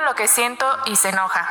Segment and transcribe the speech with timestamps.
[0.00, 1.48] lo que siento y se enoja.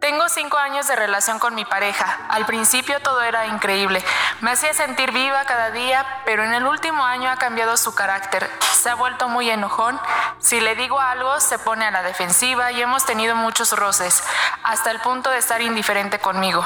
[0.00, 2.18] Tengo cinco años de relación con mi pareja.
[2.28, 4.04] Al principio todo era increíble.
[4.40, 8.48] Me hacía sentir viva cada día, pero en el último año ha cambiado su carácter.
[8.74, 10.00] Se ha vuelto muy enojón.
[10.38, 14.22] Si le digo algo, se pone a la defensiva y hemos tenido muchos roces,
[14.62, 16.64] hasta el punto de estar indiferente conmigo.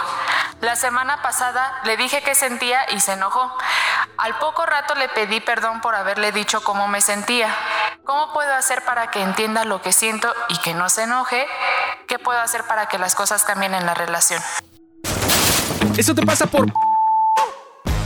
[0.61, 3.57] La semana pasada le dije que sentía y se enojó.
[4.19, 7.53] Al poco rato le pedí perdón por haberle dicho cómo me sentía.
[8.05, 11.47] ¿Cómo puedo hacer para que entienda lo que siento y que no se enoje?
[12.09, 14.43] ¿Qué puedo hacer para que las cosas cambien en la relación?
[15.97, 16.67] Eso te pasa por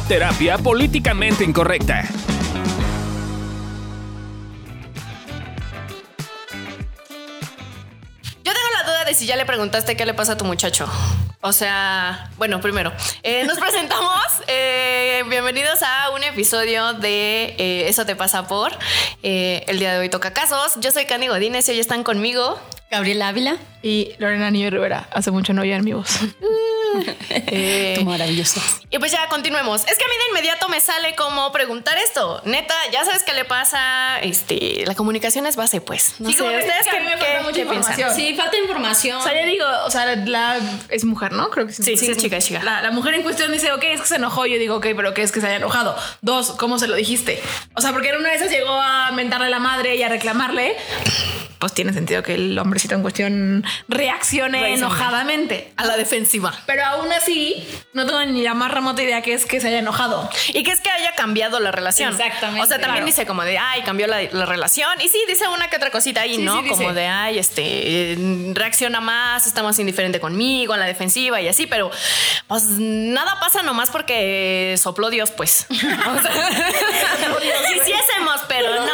[0.07, 2.05] terapia políticamente incorrecta.
[9.17, 10.87] Si ya le preguntaste qué le pasa a tu muchacho.
[11.41, 14.23] O sea, bueno, primero, eh, nos presentamos.
[14.47, 18.73] Eh, bienvenidos a un episodio de eh, Eso te pasa por.
[19.23, 20.75] el día de hoy toca casos.
[20.81, 25.09] Yo soy Candy Godínez y hoy están conmigo Gabriela Ávila y Lorena Niño Rivera.
[25.11, 26.21] Hace mucho no oían mi voz.
[27.31, 28.61] eh, maravilloso.
[28.91, 29.83] Y pues ya continuemos.
[29.87, 32.41] Es que a mí de inmediato me sale como preguntar esto.
[32.45, 34.19] Neta, ya sabes qué le pasa.
[34.21, 36.15] Este, la comunicación es base, pues.
[36.21, 36.87] No sé, ustedes
[37.57, 38.15] qué, qué, piensan.
[38.15, 39.19] Sí, falta información.
[39.19, 41.51] O sea, ya digo, o sea, la, es mujer, ¿no?
[41.51, 41.83] Creo que sí.
[41.83, 42.63] Sí, sí, es chica, es chica.
[42.63, 44.47] La, la, mujer en cuestión dice, ok, es que se enojó.
[44.47, 45.97] Yo digo, ok, pero ¿qué es que se haya enojado?
[46.21, 47.41] Dos, ¿cómo se lo dijiste?
[47.75, 50.09] O sea, porque en una de esas llegó a mentarle a la madre y a
[50.09, 50.77] reclamarle
[51.59, 55.73] pues tiene sentido que el hombrecito en cuestión reaccione enojadamente.
[55.77, 56.55] A la defensiva.
[56.67, 59.79] Pero aún así, no tengo ni la más remota idea que es que se haya
[59.79, 60.29] enojado.
[60.49, 62.13] Y que es que haya cambiado la relación.
[62.13, 62.63] Exactamente.
[62.63, 65.01] O sea, también dice como de, ay, cambió la, relación.
[65.01, 66.67] Y sí, dice una que otra cosita ahí, ¿no?
[66.67, 68.17] como de, ay, este,
[68.53, 71.67] reacciona más, está más indiferente conmigo, a la defensiva y así.
[71.67, 71.91] Pero
[72.47, 75.67] pues nada pasa nomás porque sopló Dios, pues.
[75.71, 76.51] o sea,
[77.69, 78.93] quisiésemos, pero no.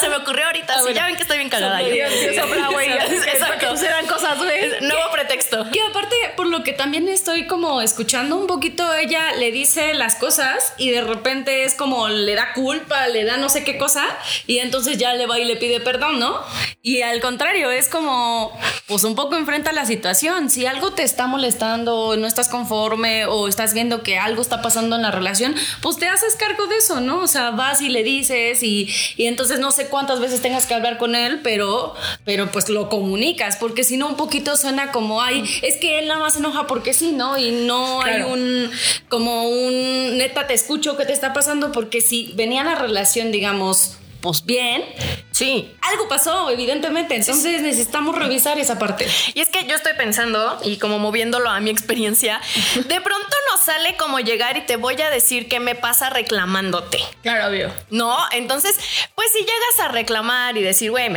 [0.00, 0.74] Se me ocurrió ahorita.
[0.78, 1.09] Ah, bien
[1.50, 1.82] cagada.
[3.32, 3.76] Exacto.
[3.76, 4.80] Serán cosas, güey.
[4.80, 5.66] Nuevo pretexto.
[5.72, 10.16] Y aparte, por lo que también estoy como escuchando un poquito, ella le dice las
[10.16, 14.04] cosas y de repente es como le da culpa, le da no sé qué cosa
[14.46, 16.40] y entonces ya le va y le pide perdón, ¿no?
[16.82, 20.48] Y al contrario, es como, pues un poco enfrenta la situación.
[20.48, 24.96] Si algo te está molestando, no estás conforme o estás viendo que algo está pasando
[24.96, 27.18] en la relación, pues te haces cargo de eso, ¿no?
[27.20, 30.74] O sea, vas y le dices y, y entonces no sé cuántas veces tengas que
[30.74, 35.22] hablar con él, pero, pero pues lo comunicas, porque si no un poquito suena como,
[35.22, 37.38] ay, es que él nada más se enoja porque sí, ¿no?
[37.38, 38.70] Y no hay un,
[39.08, 41.72] como un, neta, te escucho, ¿qué te está pasando?
[41.72, 44.84] Porque si venía la relación, digamos, pues bien.
[45.30, 45.74] Sí.
[45.82, 47.14] Algo pasó, evidentemente.
[47.16, 49.06] Entonces necesitamos revisar esa parte.
[49.34, 52.40] Y es que yo estoy pensando, y como moviéndolo a mi experiencia,
[52.74, 56.98] de pronto nos sale como llegar y te voy a decir qué me pasa reclamándote.
[57.22, 57.72] Claro, obvio.
[57.90, 58.78] No, entonces,
[59.14, 61.10] pues si llegas a reclamar y decir, güey,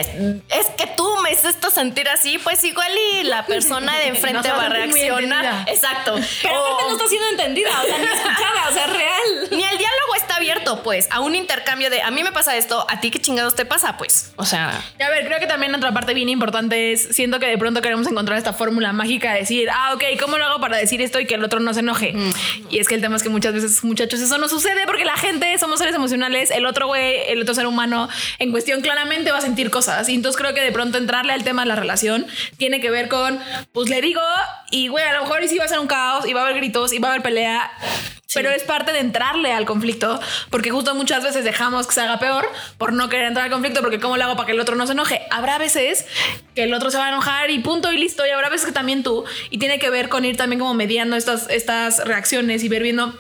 [1.23, 5.67] me hiciste sentir así, pues igual y la persona de enfrente va a reaccionar.
[5.67, 6.16] Exacto.
[6.41, 9.50] Pero aparte no está siendo entendida, o sea, ni escuchada, o sea, real.
[9.51, 12.85] Ni el diálogo está abierto, pues, a un intercambio de, a mí me pasa esto,
[12.89, 13.97] ¿a ti qué chingados te pasa?
[13.97, 14.69] Pues, o sea.
[15.00, 18.07] A ver, creo que también otra parte bien importante es, siento que de pronto queremos
[18.07, 21.25] encontrar esta fórmula mágica de decir, ah, ok, ¿cómo lo hago para decir esto y
[21.25, 22.13] que el otro no se enoje?
[22.13, 22.34] Mm.
[22.69, 25.17] Y es que el tema es que muchas veces, muchachos, eso no sucede porque la
[25.17, 28.09] gente somos seres emocionales, el otro güey, el otro ser humano
[28.40, 30.09] en cuestión claramente va a sentir cosas.
[30.09, 32.25] Y entonces creo que de pronto entrarle al tema de la relación
[32.57, 33.40] tiene que ver con,
[33.72, 34.22] pues le digo,
[34.72, 36.57] y güey, a lo mejor sí va a ser un caos, y va a haber
[36.57, 37.72] gritos, y va a haber pelea.
[38.34, 40.19] Pero es parte de entrarle al conflicto,
[40.50, 43.81] porque justo muchas veces dejamos que se haga peor por no querer entrar al conflicto,
[43.81, 45.22] porque ¿cómo lo hago para que el otro no se enoje?
[45.29, 46.07] Habrá veces
[46.56, 48.72] que el otro se va a enojar y punto y listo, y habrá veces que
[48.72, 52.69] también tú, y tiene que ver con ir también como mediando estas, estas reacciones y
[52.69, 53.13] ver viendo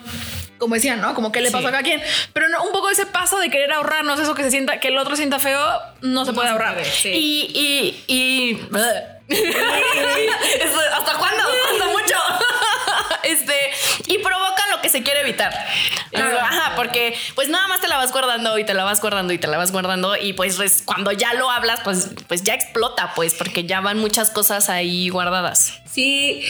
[0.63, 1.13] como decían, ¿no?
[1.13, 2.01] Como qué le pasó a cada quien.
[2.31, 4.97] Pero no, un poco ese paso de querer ahorrarnos eso que se sienta, que el
[4.97, 5.61] otro sienta feo,
[6.01, 6.81] no se puede ahorrar.
[7.03, 8.59] Y, y, y
[10.93, 11.43] ¿Hasta cuándo?
[11.71, 12.15] Hasta mucho.
[13.23, 13.55] este,
[14.07, 15.53] y provoca lo que se quiere evitar.
[16.15, 19.37] Ajá, porque pues nada más te la vas guardando y te la vas guardando y
[19.37, 23.33] te la vas guardando y pues cuando ya lo hablas, pues, pues ya explota, pues,
[23.33, 25.81] porque ya van muchas cosas ahí guardadas.
[25.91, 26.43] Sí,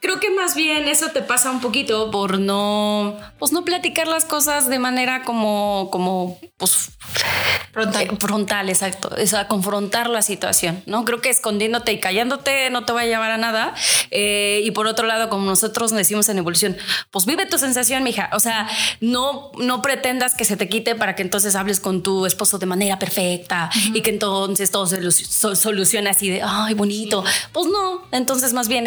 [0.00, 4.24] creo que más bien eso te pasa un poquito por no, pues no platicar las
[4.24, 6.90] cosas de manera como, como, pues
[7.72, 11.04] frontal, eh, frontal exacto, es a confrontar la situación, ¿no?
[11.04, 13.74] Creo que escondiéndote y callándote no te va a llevar a nada.
[14.10, 16.76] Eh, y por otro lado, como nosotros decimos en evolución,
[17.10, 18.30] pues vive tu sensación, mija.
[18.32, 18.68] O sea,
[19.00, 22.66] no, no pretendas que se te quite para que entonces hables con tu esposo de
[22.66, 25.00] manera perfecta y que entonces todo se
[25.56, 27.24] solucione así de, ay, bonito.
[27.52, 28.80] Pues no, entonces más bien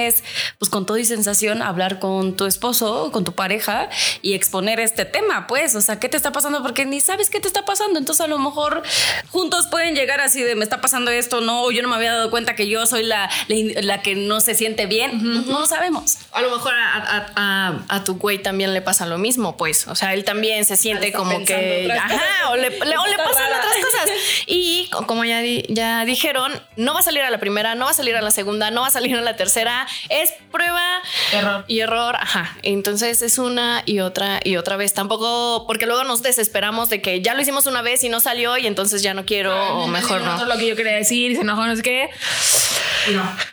[0.59, 3.89] pues con todo y sensación, hablar con tu esposo, con tu pareja
[4.21, 6.61] y exponer este tema, pues, o sea, ¿qué te está pasando?
[6.61, 7.99] Porque ni sabes qué te está pasando.
[7.99, 8.83] Entonces a lo mejor mejor
[9.29, 12.29] juntos pueden llegar así de me está pasando esto, no, yo no me había dado
[12.29, 15.45] cuenta que yo soy la, la, que no se siente bien.
[15.47, 16.17] No lo sabemos.
[16.31, 19.87] A lo mejor a, tu güey también le pasa lo mismo, pues.
[19.87, 21.89] O sea, él también se siente como que.
[21.91, 24.09] Ajá, o le, pasan otras cosas.
[24.45, 27.93] Y como ya, ya dijeron, no va a salir a la primera, no va a
[27.93, 29.87] salir a la segunda, no va a salir a la tercera.
[30.09, 31.65] Es prueba error.
[31.67, 32.15] y error.
[32.15, 32.55] Ajá.
[32.61, 34.93] Entonces es una y otra y otra vez.
[34.93, 38.57] Tampoco, porque luego nos desesperamos de que ya lo hicimos una vez y no salió
[38.63, 40.35] y entonces ya no quiero o mejor no.
[40.35, 42.09] Eso es lo que yo quería decir y se enojó, no sé qué.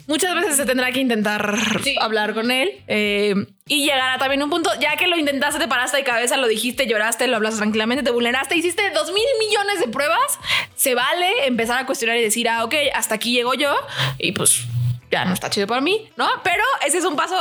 [0.06, 1.58] Muchas veces se tendrá que intentar
[2.00, 3.34] hablar con él eh,
[3.66, 6.46] y llegar a también un punto, ya que lo intentaste, te paraste de cabeza, lo
[6.46, 10.38] dijiste, lloraste, lo hablaste tranquilamente, te vulneraste, hiciste dos mil millones de pruebas,
[10.76, 13.74] se vale empezar a cuestionar y decir, ah, ok, hasta aquí llego yo
[14.18, 14.66] y pues
[15.10, 16.28] ya no está chido para mí, ¿no?
[16.44, 17.36] Pero ese es un paso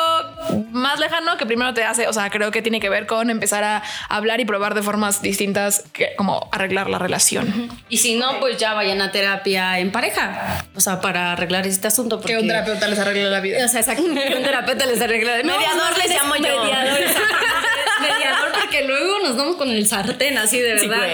[0.71, 3.63] más lejano que primero te hace, o sea, creo que tiene que ver con empezar
[3.63, 7.69] a hablar y probar de formas distintas, que, como arreglar la relación.
[7.87, 11.87] Y si no, pues ya vayan a terapia en pareja, o sea, para arreglar este
[11.87, 12.19] asunto.
[12.19, 12.33] Porque...
[12.33, 13.65] Que un terapeuta les arregle la vida.
[13.65, 15.57] O sea, exacto, que un terapeuta les arregle la vida.
[15.57, 16.63] Mediador les llamo yo.
[16.63, 16.99] Mediador,
[18.01, 21.07] mediador, porque luego nos vamos con el sartén así, de verdad.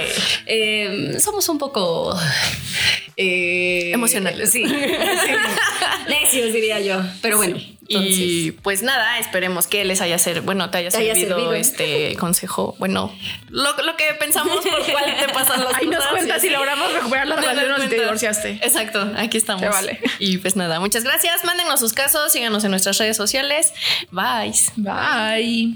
[0.45, 2.17] Eh, somos un poco...
[3.17, 4.51] Eh, Emocionales.
[4.51, 4.65] Sí.
[6.31, 7.01] sí diría yo.
[7.21, 7.57] Pero bueno.
[7.87, 12.75] Y pues nada, esperemos que les haya ser, bueno, te haya, servido, este consejo.
[12.79, 13.13] Bueno,
[13.49, 17.35] lo, que pensamos por cuál te pasan las Ahí nos cuentas si logramos recuperar la
[17.35, 18.59] relación o te divorciaste.
[18.63, 19.67] Exacto, aquí estamos.
[19.69, 19.99] vale.
[20.19, 21.43] Y pues nada, muchas gracias.
[21.43, 23.73] Mándenos sus casos, síganos en nuestras redes sociales.
[24.11, 24.53] Bye.
[24.77, 25.75] Bye.